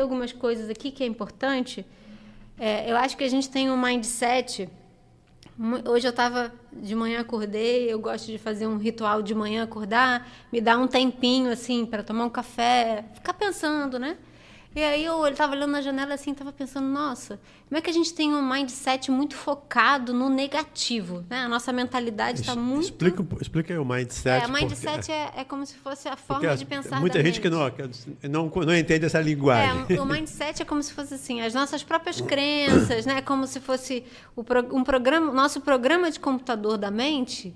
algumas 0.00 0.32
coisas 0.32 0.68
aqui 0.68 0.90
que 0.90 1.02
é 1.02 1.06
importante. 1.06 1.84
É, 2.58 2.90
eu 2.90 2.96
acho 2.96 3.16
que 3.16 3.24
a 3.24 3.28
gente 3.28 3.48
tem 3.48 3.70
um 3.70 3.80
mindset. 3.80 4.68
Hoje 5.88 6.06
eu 6.06 6.10
estava 6.10 6.52
de 6.72 6.94
manhã 6.94 7.20
acordei, 7.20 7.92
eu 7.92 7.98
gosto 7.98 8.26
de 8.26 8.38
fazer 8.38 8.66
um 8.66 8.78
ritual 8.78 9.22
de 9.22 9.34
manhã 9.34 9.64
acordar, 9.64 10.26
me 10.50 10.60
dar 10.60 10.78
um 10.78 10.86
tempinho 10.86 11.50
assim 11.50 11.84
para 11.84 12.02
tomar 12.02 12.24
um 12.24 12.30
café, 12.30 13.04
ficar 13.14 13.34
pensando, 13.34 13.98
né? 13.98 14.16
E 14.74 14.80
aí 14.80 15.04
eu 15.04 15.26
estava 15.26 15.52
olhando 15.52 15.72
na 15.72 15.80
janela 15.80 16.14
assim, 16.14 16.30
estava 16.30 16.52
pensando, 16.52 16.86
nossa, 16.86 17.40
como 17.68 17.76
é 17.76 17.80
que 17.80 17.90
a 17.90 17.92
gente 17.92 18.14
tem 18.14 18.32
um 18.32 18.40
mindset 18.40 19.10
muito 19.10 19.34
focado 19.34 20.14
no 20.14 20.28
negativo, 20.28 21.24
né? 21.28 21.40
A 21.40 21.48
nossa 21.48 21.72
mentalidade 21.72 22.42
está 22.42 22.54
muito... 22.54 22.84
Explica, 22.84 23.26
explica 23.40 23.72
aí 23.74 23.78
o 23.80 23.84
mindset. 23.84 24.44
É, 24.44 24.46
o 24.46 24.52
mindset 24.52 24.94
porque... 24.98 25.12
é, 25.12 25.32
é 25.38 25.44
como 25.44 25.66
se 25.66 25.74
fosse 25.74 26.08
a 26.08 26.16
forma 26.16 26.42
porque 26.42 26.56
de 26.56 26.64
pensar 26.66 27.00
Muita 27.00 27.20
gente 27.20 27.40
que 27.40 27.50
não, 27.50 27.60
não, 28.30 28.48
não 28.48 28.76
entende 28.76 29.06
essa 29.06 29.20
linguagem. 29.20 29.86
É, 29.88 30.00
o 30.00 30.06
mindset 30.06 30.62
é 30.62 30.64
como 30.64 30.80
se 30.84 30.92
fosse 30.92 31.14
assim, 31.14 31.40
as 31.40 31.52
nossas 31.52 31.82
próprias 31.82 32.20
crenças, 32.20 33.04
né? 33.04 33.20
Como 33.22 33.48
se 33.48 33.58
fosse 33.58 34.04
o, 34.36 34.44
um 34.72 34.84
programa, 34.84 35.32
nosso 35.32 35.60
programa 35.60 36.12
de 36.12 36.20
computador 36.20 36.78
da 36.78 36.92
mente 36.92 37.52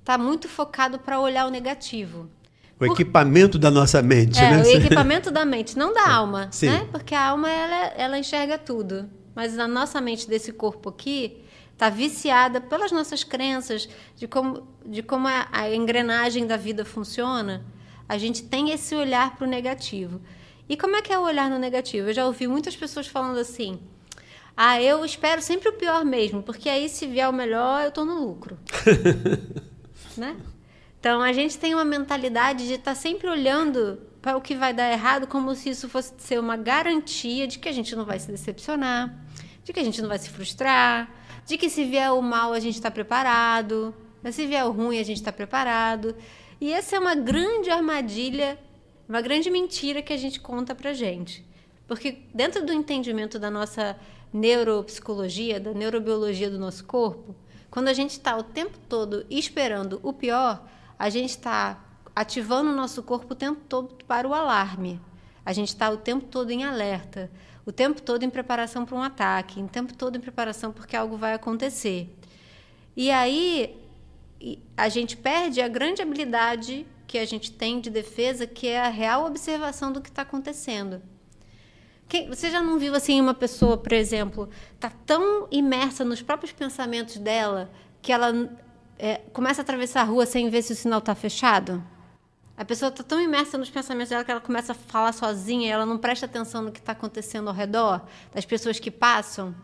está 0.00 0.16
muito 0.16 0.48
focado 0.48 0.98
para 0.98 1.20
olhar 1.20 1.46
o 1.46 1.50
negativo. 1.50 2.26
O 2.78 2.84
equipamento 2.84 3.58
da 3.58 3.70
nossa 3.70 4.02
mente, 4.02 4.38
é, 4.38 4.50
né? 4.50 4.62
O 4.62 4.66
equipamento 4.76 5.30
da 5.30 5.44
mente, 5.44 5.78
não 5.78 5.92
da 5.92 6.00
é, 6.00 6.10
alma, 6.10 6.48
Sim. 6.50 6.70
né? 6.70 6.88
Porque 6.90 7.14
a 7.14 7.28
alma 7.28 7.48
ela, 7.48 7.92
ela 7.96 8.18
enxerga 8.18 8.58
tudo, 8.58 9.08
mas 9.34 9.58
a 9.58 9.68
nossa 9.68 10.00
mente 10.00 10.28
desse 10.28 10.52
corpo 10.52 10.88
aqui 10.88 11.44
está 11.72 11.88
viciada 11.88 12.60
pelas 12.60 12.90
nossas 12.92 13.22
crenças 13.22 13.88
de 14.16 14.26
como 14.26 14.66
de 14.84 15.02
como 15.02 15.28
a, 15.28 15.48
a 15.50 15.74
engrenagem 15.74 16.46
da 16.46 16.56
vida 16.56 16.84
funciona. 16.84 17.64
A 18.08 18.18
gente 18.18 18.42
tem 18.42 18.70
esse 18.70 18.94
olhar 18.94 19.34
para 19.36 19.46
o 19.46 19.50
negativo. 19.50 20.20
E 20.68 20.76
como 20.76 20.96
é 20.96 21.02
que 21.02 21.12
é 21.12 21.18
o 21.18 21.22
olhar 21.22 21.48
no 21.48 21.58
negativo? 21.58 22.08
Eu 22.08 22.14
já 22.14 22.26
ouvi 22.26 22.46
muitas 22.46 22.76
pessoas 22.76 23.06
falando 23.06 23.38
assim: 23.38 23.78
"Ah, 24.56 24.80
eu 24.80 25.04
espero 25.04 25.40
sempre 25.40 25.68
o 25.68 25.72
pior 25.72 26.04
mesmo, 26.04 26.42
porque 26.42 26.68
aí 26.68 26.88
se 26.88 27.06
vier 27.06 27.28
o 27.28 27.32
melhor, 27.32 27.82
eu 27.82 27.88
estou 27.88 28.04
no 28.04 28.26
lucro". 28.26 28.58
né? 30.16 30.36
Então 31.04 31.20
a 31.20 31.34
gente 31.34 31.58
tem 31.58 31.74
uma 31.74 31.84
mentalidade 31.84 32.66
de 32.66 32.72
estar 32.76 32.92
tá 32.92 32.94
sempre 32.94 33.28
olhando 33.28 34.00
para 34.22 34.38
o 34.38 34.40
que 34.40 34.54
vai 34.54 34.72
dar 34.72 34.90
errado 34.90 35.26
como 35.26 35.54
se 35.54 35.68
isso 35.68 35.86
fosse 35.86 36.14
ser 36.16 36.40
uma 36.40 36.56
garantia 36.56 37.46
de 37.46 37.58
que 37.58 37.68
a 37.68 37.72
gente 37.72 37.94
não 37.94 38.06
vai 38.06 38.18
se 38.18 38.30
decepcionar, 38.30 39.14
de 39.62 39.70
que 39.70 39.80
a 39.80 39.84
gente 39.84 40.00
não 40.00 40.08
vai 40.08 40.16
se 40.16 40.30
frustrar, 40.30 41.10
de 41.44 41.58
que 41.58 41.68
se 41.68 41.84
vier 41.84 42.10
o 42.10 42.22
mal 42.22 42.54
a 42.54 42.58
gente 42.58 42.76
está 42.76 42.90
preparado, 42.90 43.94
se 44.32 44.46
vier 44.46 44.64
o 44.64 44.70
ruim 44.70 44.98
a 44.98 45.02
gente 45.02 45.18
está 45.18 45.30
preparado. 45.30 46.16
E 46.58 46.72
essa 46.72 46.96
é 46.96 46.98
uma 46.98 47.14
grande 47.14 47.68
armadilha, 47.68 48.58
uma 49.06 49.20
grande 49.20 49.50
mentira 49.50 50.00
que 50.00 50.14
a 50.14 50.16
gente 50.16 50.40
conta 50.40 50.74
para 50.74 50.94
gente. 50.94 51.44
Porque 51.86 52.22
dentro 52.32 52.64
do 52.64 52.72
entendimento 52.72 53.38
da 53.38 53.50
nossa 53.50 53.94
neuropsicologia, 54.32 55.60
da 55.60 55.74
neurobiologia 55.74 56.48
do 56.48 56.58
nosso 56.58 56.82
corpo, 56.86 57.36
quando 57.70 57.88
a 57.88 57.92
gente 57.92 58.12
está 58.12 58.34
o 58.38 58.42
tempo 58.42 58.78
todo 58.88 59.26
esperando 59.28 60.00
o 60.02 60.10
pior, 60.10 60.66
a 60.98 61.10
gente 61.10 61.30
está 61.30 61.82
ativando 62.14 62.70
o 62.70 62.74
nosso 62.74 63.02
corpo 63.02 63.32
o 63.32 63.36
tempo 63.36 63.60
todo 63.68 63.94
para 64.06 64.28
o 64.28 64.34
alarme. 64.34 65.00
A 65.44 65.52
gente 65.52 65.68
está 65.68 65.90
o 65.90 65.96
tempo 65.96 66.26
todo 66.26 66.50
em 66.50 66.64
alerta, 66.64 67.30
o 67.66 67.72
tempo 67.72 68.00
todo 68.00 68.22
em 68.22 68.30
preparação 68.30 68.84
para 68.84 68.96
um 68.96 69.02
ataque, 69.02 69.60
o 69.60 69.68
tempo 69.68 69.94
todo 69.94 70.16
em 70.16 70.20
preparação 70.20 70.72
porque 70.72 70.96
algo 70.96 71.16
vai 71.16 71.34
acontecer. 71.34 72.14
E 72.96 73.10
aí 73.10 73.76
a 74.76 74.88
gente 74.88 75.16
perde 75.16 75.60
a 75.60 75.68
grande 75.68 76.02
habilidade 76.02 76.86
que 77.06 77.18
a 77.18 77.24
gente 77.24 77.52
tem 77.52 77.80
de 77.80 77.90
defesa, 77.90 78.46
que 78.46 78.66
é 78.66 78.80
a 78.80 78.88
real 78.88 79.26
observação 79.26 79.92
do 79.92 80.00
que 80.00 80.08
está 80.08 80.22
acontecendo. 80.22 81.02
Quem, 82.08 82.28
você 82.28 82.50
já 82.50 82.60
não 82.60 82.78
viu 82.78 82.94
assim 82.94 83.20
uma 83.20 83.34
pessoa, 83.34 83.76
por 83.76 83.92
exemplo, 83.92 84.48
está 84.74 84.90
tão 84.90 85.48
imersa 85.50 86.04
nos 86.04 86.22
próprios 86.22 86.52
pensamentos 86.52 87.16
dela 87.16 87.70
que 88.02 88.12
ela 88.12 88.50
é, 88.98 89.20
começa 89.32 89.60
a 89.60 89.62
atravessar 89.62 90.02
a 90.02 90.04
rua 90.04 90.26
sem 90.26 90.48
ver 90.48 90.62
se 90.62 90.72
o 90.72 90.76
sinal 90.76 90.98
está 90.98 91.14
fechado? 91.14 91.82
A 92.56 92.64
pessoa 92.64 92.88
está 92.88 93.02
tão 93.02 93.20
imersa 93.20 93.58
nos 93.58 93.68
pensamentos 93.68 94.10
dela 94.10 94.24
que 94.24 94.30
ela 94.30 94.40
começa 94.40 94.72
a 94.72 94.74
falar 94.74 95.12
sozinha 95.12 95.72
ela 95.72 95.84
não 95.84 95.98
presta 95.98 96.26
atenção 96.26 96.62
no 96.62 96.70
que 96.70 96.78
está 96.78 96.92
acontecendo 96.92 97.48
ao 97.48 97.54
redor, 97.54 98.02
das 98.32 98.44
pessoas 98.44 98.78
que 98.78 98.92
passam. 98.92 99.54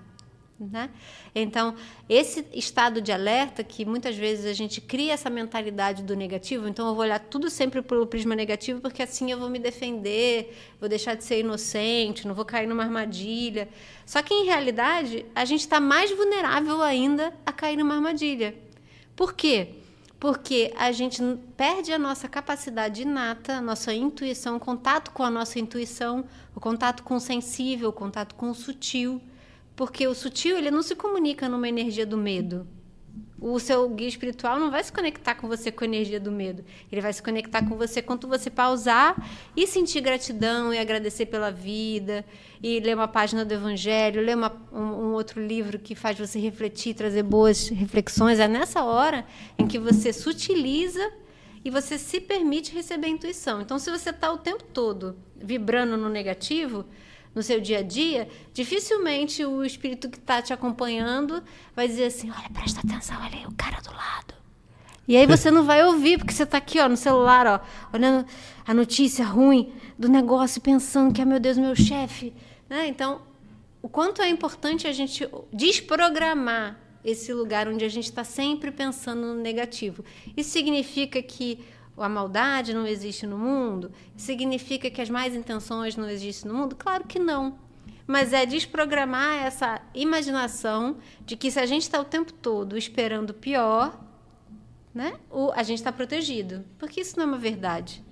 Né? 0.59 0.91
Então, 1.35 1.75
esse 2.07 2.45
estado 2.53 3.01
de 3.01 3.11
alerta, 3.11 3.65
que 3.65 3.87
muitas 3.87 4.15
vezes 4.15 4.45
a 4.45 4.53
gente 4.53 4.79
cria 4.79 5.15
essa 5.15 5.31
mentalidade 5.31 6.03
do 6.03 6.15
negativo, 6.15 6.69
então 6.69 6.87
eu 6.87 6.95
vou 6.95 7.03
olhar 7.03 7.19
tudo 7.19 7.49
sempre 7.49 7.81
pelo 7.81 8.07
prisma 8.07 8.35
negativo, 8.35 8.79
porque 8.79 9.03
assim 9.03 9.31
eu 9.31 9.39
vou 9.39 9.49
me 9.49 9.59
defender, 9.59 10.55
vou 10.79 10.87
deixar 10.87 11.15
de 11.15 11.25
ser 11.25 11.41
inocente, 11.41 12.29
não 12.29 12.35
vou 12.35 12.45
cair 12.45 12.67
numa 12.67 12.83
armadilha. 12.83 13.71
Só 14.05 14.21
que, 14.21 14.35
em 14.35 14.45
realidade, 14.45 15.25
a 15.35 15.47
gente 15.47 15.61
está 15.61 15.81
mais 15.81 16.11
vulnerável 16.11 16.83
ainda 16.83 17.33
a 17.47 17.53
cair 17.53 17.79
numa 17.79 17.95
armadilha. 17.95 18.55
Por 19.21 19.35
quê? 19.35 19.75
Porque 20.19 20.73
a 20.79 20.91
gente 20.93 21.23
perde 21.55 21.93
a 21.93 21.99
nossa 21.99 22.27
capacidade 22.27 23.03
inata, 23.03 23.61
nossa 23.61 23.93
intuição, 23.93 24.57
o 24.57 24.59
contato 24.59 25.11
com 25.11 25.23
a 25.23 25.29
nossa 25.29 25.59
intuição, 25.59 26.25
o 26.57 26.59
contato 26.59 27.03
com 27.03 27.17
o 27.17 27.21
sensível, 27.21 27.91
o 27.91 27.93
contato 27.93 28.35
com 28.35 28.49
o 28.49 28.55
sutil. 28.55 29.21
Porque 29.77 30.09
o 30.09 30.15
sutil 30.15 30.57
ele 30.57 30.71
não 30.71 30.83
se 30.83 30.97
comunica 30.97 31.51
numa 31.51 31.69
energia 31.69 32.07
do 32.07 32.17
medo 32.17 32.67
o 33.41 33.59
seu 33.59 33.89
guia 33.89 34.09
espiritual 34.09 34.61
não 34.61 34.71
vai 34.71 34.85
se 34.85 34.93
conectar 34.93 35.35
com 35.35 35.49
você 35.49 35.73
com 35.73 35.83
a 35.83 35.87
energia 35.87 36.21
do 36.21 36.31
medo. 36.31 36.63
Ele 36.93 37.01
vai 37.01 37.13
se 37.13 37.23
conectar 37.23 37.67
com 37.67 37.77
você 37.77 38.03
quando 38.03 38.29
você 38.29 38.51
pausar 38.51 39.17
e 39.57 39.67
sentir 39.67 40.03
gratidão 40.03 40.75
e 40.75 40.79
agradecer 40.79 41.27
pela 41.27 41.51
vida, 41.51 42.25
e 42.63 42.79
ler 42.81 42.95
uma 42.95 43.09
página 43.09 43.45
do 43.45 43.53
Evangelho, 43.53 44.21
ler 44.21 44.37
uma, 44.37 44.53
um, 44.71 44.79
um, 44.79 45.13
outro 45.13 45.45
livro 45.45 45.79
que 45.79 45.95
faz 45.95 46.19
você 46.19 46.39
refletir, 46.39 46.95
trazer 46.95 47.23
boas 47.23 47.69
reflexões. 47.69 48.39
É 48.39 48.47
nessa 48.47 48.85
hora 48.85 49.27
em 49.59 49.67
que 49.67 49.79
você 49.79 50.13
sutiliza 50.13 51.11
e 51.65 51.71
você 51.71 51.99
se 51.99 52.21
permite 52.21 52.75
receber 52.75 53.07
a 53.07 53.11
intuição. 53.11 53.63
Então, 53.63 53.79
se 53.79 53.91
você 53.91 54.11
está 54.11 54.31
o 54.31 54.39
tempo 54.39 54.65
todo 54.65 55.17
vibrando 55.37 55.97
no 55.97 56.11
negativo, 56.11 56.85
no 57.35 57.43
seu 57.43 57.61
dia 57.61 57.79
a 57.79 57.83
dia, 57.83 58.29
dificilmente 58.53 59.45
o 59.45 59.65
espírito 59.65 60.09
que 60.09 60.19
está 60.19 60.43
te 60.43 60.53
acompanhando 60.53 61.43
vai 61.75 61.87
dizer 61.87 62.07
assim: 62.07 62.31
olha, 62.31 62.51
presta 62.53 62.81
atenção, 62.81 63.17
olha 63.21 63.39
aí 63.39 63.47
o 63.47 63.53
cara 63.53 63.81
do 63.81 63.93
lado. 63.93 64.35
E 65.07 65.17
aí 65.17 65.27
você 65.27 65.51
não 65.51 65.65
vai 65.65 65.85
ouvir, 65.85 66.19
porque 66.19 66.33
você 66.33 66.45
está 66.45 66.59
aqui 66.59 66.79
ó, 66.79 66.89
no 66.89 66.97
celular, 66.97 67.47
ó, 67.47 67.61
olhando 67.93 68.25
a 68.65 68.73
notícia 68.73 69.25
ruim 69.25 69.73
do 69.99 70.09
negócio, 70.09 70.61
pensando 70.61 71.13
que, 71.13 71.21
é 71.21 71.25
meu 71.25 71.41
Deus, 71.41 71.59
meu 71.59 71.75
chefe. 71.75 72.33
Né? 72.69 72.87
Então, 72.87 73.21
o 73.83 73.89
quanto 73.89 74.23
é 74.23 74.29
importante 74.29 74.87
a 74.87 74.93
gente 74.93 75.29
desprogramar 75.53 76.79
esse 77.05 77.33
lugar 77.33 77.67
onde 77.67 77.85
a 77.85 77.89
gente 77.89 78.05
está 78.05 78.23
sempre 78.23 78.71
pensando 78.71 79.23
no 79.23 79.35
negativo. 79.35 80.05
Isso 80.37 80.51
significa 80.51 81.23
que 81.23 81.59
a 82.03 82.09
maldade 82.09 82.75
não 82.75 82.87
existe 82.87 83.27
no 83.27 83.39
mundo? 83.39 83.93
Significa 84.17 84.91
que 84.91 85.01
as 85.01 85.11
más 85.11 85.35
intenções 85.35 85.97
não 85.97 86.09
existem 86.09 86.51
no 86.51 86.57
mundo? 86.57 86.77
Claro 86.77 87.05
que 87.05 87.19
não. 87.19 87.59
Mas 88.07 88.33
é 88.33 88.45
desprogramar 88.45 89.45
essa 89.45 89.81
imaginação 89.95 90.97
de 91.25 91.37
que 91.37 91.51
se 91.51 91.61
a 91.61 91.67
gente 91.67 91.83
está 91.83 92.01
o 92.01 92.05
tempo 92.05 92.33
todo 92.33 92.77
esperando 92.77 93.31
o 93.31 93.35
pior, 93.35 93.99
né, 94.93 95.19
a 95.55 95.63
gente 95.63 95.79
está 95.79 95.93
protegido. 95.93 96.65
Porque 96.79 97.01
isso 97.01 97.17
não 97.17 97.25
é 97.25 97.27
uma 97.29 97.39
verdade. 97.39 98.03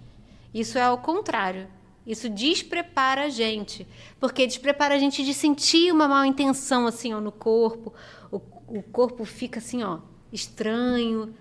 Isso 0.54 0.78
é 0.78 0.82
ao 0.82 0.98
contrário. 0.98 1.68
Isso 2.06 2.28
desprepara 2.28 3.24
a 3.24 3.28
gente. 3.28 3.86
Porque 4.18 4.46
desprepara 4.46 4.94
a 4.94 4.98
gente 4.98 5.24
de 5.24 5.34
sentir 5.34 5.92
uma 5.92 6.08
mal 6.08 6.24
intenção 6.24 6.86
assim 6.86 7.12
ó, 7.12 7.20
no 7.20 7.32
corpo. 7.32 7.92
O, 8.30 8.36
o 8.68 8.82
corpo 8.82 9.24
fica 9.24 9.58
assim, 9.58 9.82
ó, 9.82 9.98
estranho, 10.32 11.34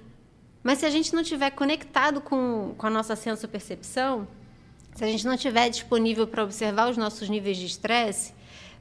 mas 0.68 0.80
se 0.80 0.86
a 0.86 0.90
gente 0.90 1.14
não 1.14 1.22
estiver 1.22 1.50
conectado 1.52 2.20
com, 2.20 2.76
com 2.78 2.88
a 2.88 2.90
nossa 2.90 3.16
senso-percepção, 3.16 4.28
se 4.94 5.02
a 5.02 5.08
gente 5.08 5.26
não 5.26 5.36
estiver 5.36 5.70
disponível 5.70 6.28
para 6.28 6.44
observar 6.44 6.90
os 6.90 6.98
nossos 6.98 7.30
níveis 7.30 7.56
de 7.56 7.66
estresse, 7.66 8.34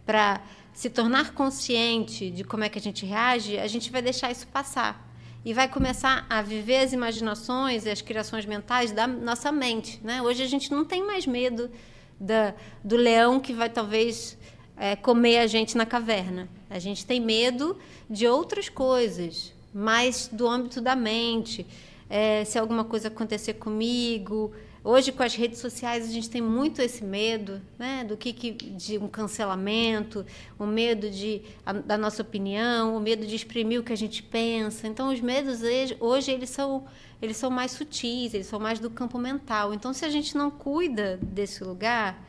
para 0.04 0.40
se 0.74 0.90
tornar 0.90 1.32
consciente 1.32 2.28
de 2.28 2.42
como 2.42 2.64
é 2.64 2.68
que 2.68 2.76
a 2.76 2.82
gente 2.82 3.06
reage, 3.06 3.56
a 3.56 3.68
gente 3.68 3.92
vai 3.92 4.02
deixar 4.02 4.32
isso 4.32 4.48
passar. 4.48 5.08
E 5.44 5.54
vai 5.54 5.68
começar 5.68 6.26
a 6.28 6.42
viver 6.42 6.78
as 6.78 6.92
imaginações 6.92 7.86
e 7.86 7.90
as 7.90 8.02
criações 8.02 8.44
mentais 8.44 8.90
da 8.90 9.06
nossa 9.06 9.52
mente. 9.52 10.00
Né? 10.02 10.20
Hoje 10.20 10.42
a 10.42 10.48
gente 10.48 10.72
não 10.72 10.84
tem 10.84 11.06
mais 11.06 11.24
medo 11.24 11.70
da, 12.18 12.52
do 12.82 12.96
leão 12.96 13.38
que 13.38 13.52
vai 13.52 13.70
talvez 13.70 14.36
é, 14.76 14.96
comer 14.96 15.38
a 15.38 15.46
gente 15.46 15.76
na 15.76 15.86
caverna. 15.86 16.48
A 16.68 16.80
gente 16.80 17.06
tem 17.06 17.20
medo 17.20 17.78
de 18.10 18.26
outras 18.26 18.68
coisas, 18.68 19.54
mais 19.76 20.28
do 20.32 20.48
âmbito 20.48 20.80
da 20.80 20.96
mente. 20.96 21.66
É, 22.08 22.44
se 22.44 22.58
alguma 22.58 22.84
coisa 22.84 23.08
acontecer 23.08 23.54
comigo. 23.54 24.52
Hoje, 24.82 25.10
com 25.10 25.22
as 25.22 25.34
redes 25.34 25.58
sociais, 25.58 26.08
a 26.08 26.12
gente 26.12 26.30
tem 26.30 26.40
muito 26.40 26.80
esse 26.80 27.04
medo 27.04 27.60
né? 27.76 28.04
do 28.04 28.16
que, 28.16 28.32
que 28.32 28.52
de 28.52 28.96
um 28.98 29.08
cancelamento, 29.08 30.24
o 30.56 30.64
medo 30.64 31.10
de, 31.10 31.42
a, 31.66 31.72
da 31.72 31.98
nossa 31.98 32.22
opinião, 32.22 32.96
o 32.96 33.00
medo 33.00 33.26
de 33.26 33.34
exprimir 33.34 33.80
o 33.80 33.82
que 33.82 33.92
a 33.92 33.96
gente 33.96 34.22
pensa. 34.22 34.86
Então, 34.86 35.12
os 35.12 35.20
medos 35.20 35.60
hoje 35.98 36.30
eles 36.30 36.50
são, 36.50 36.86
eles 37.20 37.36
são 37.36 37.50
mais 37.50 37.72
sutis, 37.72 38.32
eles 38.32 38.46
são 38.46 38.60
mais 38.60 38.78
do 38.78 38.88
campo 38.88 39.18
mental. 39.18 39.74
Então, 39.74 39.92
se 39.92 40.04
a 40.04 40.08
gente 40.08 40.36
não 40.36 40.50
cuida 40.50 41.18
desse 41.20 41.64
lugar, 41.64 42.24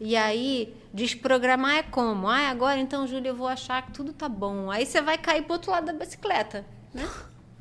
E 0.00 0.16
aí, 0.16 0.74
desprogramar 0.92 1.76
é 1.76 1.82
como? 1.84 2.26
Ah, 2.26 2.48
agora 2.50 2.80
então, 2.80 3.06
Júlia, 3.06 3.30
eu 3.30 3.36
vou 3.36 3.46
achar 3.46 3.86
que 3.86 3.92
tudo 3.92 4.12
tá 4.12 4.28
bom. 4.28 4.68
Aí 4.70 4.84
você 4.84 5.00
vai 5.00 5.16
cair 5.16 5.42
pro 5.44 5.52
outro 5.54 5.70
lado 5.70 5.86
da 5.86 5.92
bicicleta, 5.92 6.66
né? 6.92 7.08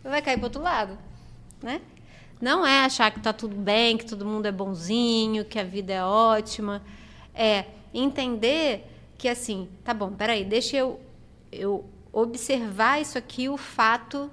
Vai 0.03 0.21
cair 0.21 0.37
pro 0.37 0.45
outro 0.45 0.61
lado, 0.61 0.97
né? 1.61 1.81
Não 2.41 2.65
é 2.65 2.85
achar 2.85 3.11
que 3.11 3.19
tá 3.19 3.31
tudo 3.31 3.55
bem, 3.55 3.97
que 3.97 4.05
todo 4.05 4.25
mundo 4.25 4.47
é 4.47 4.51
bonzinho, 4.51 5.45
que 5.45 5.59
a 5.59 5.63
vida 5.63 5.93
é 5.93 6.03
ótima. 6.03 6.81
É 7.35 7.65
entender 7.93 8.87
que 9.17 9.27
assim, 9.27 9.69
tá 9.83 9.93
bom, 9.93 10.11
peraí, 10.11 10.43
deixa 10.43 10.77
eu, 10.77 10.99
eu 11.51 11.85
observar 12.11 12.99
isso 12.99 13.17
aqui, 13.17 13.47
o 13.47 13.57
fato 13.57 14.31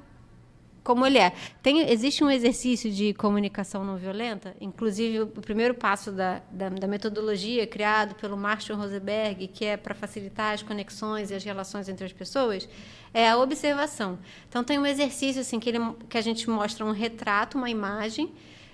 como 0.88 1.06
ele 1.06 1.18
é. 1.18 1.34
Tem, 1.62 1.90
existe 1.90 2.24
um 2.24 2.30
exercício 2.30 2.90
de 2.90 3.12
comunicação 3.12 3.84
não 3.84 3.98
violenta, 3.98 4.56
inclusive 4.58 5.20
o 5.20 5.26
primeiro 5.26 5.74
passo 5.74 6.10
da, 6.10 6.40
da, 6.50 6.70
da 6.70 6.86
metodologia 6.86 7.66
criado 7.66 8.14
pelo 8.14 8.38
Marshall 8.38 8.78
Rosenberg, 8.78 9.48
que 9.48 9.66
é 9.66 9.76
para 9.76 9.94
facilitar 9.94 10.54
as 10.54 10.62
conexões 10.62 11.30
e 11.30 11.34
as 11.34 11.44
relações 11.44 11.90
entre 11.90 12.06
as 12.06 12.12
pessoas, 12.14 12.66
é 13.12 13.28
a 13.28 13.36
observação. 13.36 14.18
Então 14.48 14.64
tem 14.64 14.78
um 14.78 14.86
exercício 14.86 15.42
assim 15.42 15.60
que, 15.60 15.68
ele, 15.68 15.78
que 16.08 16.16
a 16.16 16.22
gente 16.22 16.48
mostra 16.48 16.86
um 16.86 16.90
retrato, 16.90 17.58
uma 17.58 17.68
imagem, 17.68 18.32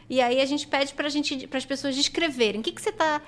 e 0.08 0.20
aí 0.20 0.40
a 0.40 0.46
gente 0.46 0.68
pede 0.68 0.94
para 0.94 1.08
as 1.08 1.66
pessoas 1.66 1.96
descreverem 1.96 2.60
o 2.60 2.62
que, 2.62 2.70
que 2.70 2.80
você 2.80 2.90
está 2.90 3.20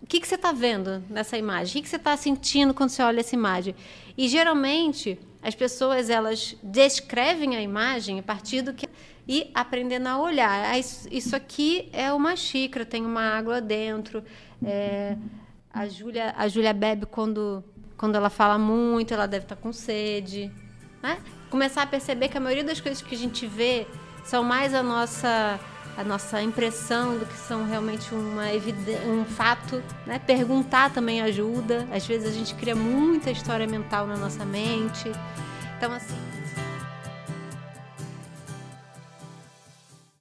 o 0.00 0.06
que, 0.06 0.20
que 0.20 0.28
você 0.28 0.36
está 0.36 0.52
vendo 0.52 1.02
nessa 1.10 1.36
imagem? 1.36 1.70
O 1.70 1.72
que, 1.72 1.82
que 1.82 1.88
você 1.88 1.96
está 1.96 2.16
sentindo 2.16 2.72
quando 2.72 2.90
você 2.90 3.02
olha 3.02 3.18
essa 3.18 3.34
imagem? 3.34 3.74
E 4.16 4.28
geralmente 4.28 5.18
as 5.42 5.54
pessoas 5.54 6.10
elas 6.10 6.56
descrevem 6.62 7.56
a 7.56 7.62
imagem 7.62 8.18
a 8.18 8.22
partir 8.22 8.62
do 8.62 8.72
que 8.72 8.88
e 9.26 9.50
aprendendo 9.54 10.06
a 10.06 10.18
olhar. 10.18 10.70
Ah, 10.70 10.78
isso 10.78 11.36
aqui 11.36 11.90
é 11.92 12.10
uma 12.12 12.34
xícara, 12.34 12.86
tem 12.86 13.04
uma 13.04 13.20
água 13.20 13.60
dentro. 13.60 14.24
É, 14.64 15.16
a 15.72 15.86
Júlia 15.86 16.34
a 16.36 16.48
Júlia 16.48 16.72
bebe 16.72 17.06
quando 17.06 17.62
quando 17.96 18.14
ela 18.14 18.30
fala 18.30 18.56
muito, 18.58 19.12
ela 19.12 19.26
deve 19.26 19.44
estar 19.44 19.56
tá 19.56 19.62
com 19.62 19.72
sede, 19.72 20.50
né? 21.02 21.18
Começar 21.50 21.82
a 21.82 21.86
perceber 21.86 22.28
que 22.28 22.38
a 22.38 22.40
maioria 22.40 22.64
das 22.64 22.80
coisas 22.80 23.02
que 23.02 23.14
a 23.14 23.18
gente 23.18 23.44
vê 23.46 23.86
são 24.24 24.44
mais 24.44 24.72
a 24.72 24.82
nossa 24.82 25.58
a 25.98 26.04
nossa 26.04 26.40
impressão 26.40 27.18
do 27.18 27.26
que 27.26 27.36
são 27.36 27.66
realmente 27.66 28.14
uma 28.14 28.44
um 29.04 29.24
fato. 29.24 29.82
Né? 30.06 30.20
Perguntar 30.20 30.92
também 30.92 31.20
ajuda. 31.20 31.88
Às 31.90 32.06
vezes 32.06 32.28
a 32.28 32.32
gente 32.32 32.54
cria 32.54 32.76
muita 32.76 33.32
história 33.32 33.66
mental 33.66 34.06
na 34.06 34.16
nossa 34.16 34.44
mente. 34.44 35.10
Então, 35.76 35.92
assim. 35.92 36.37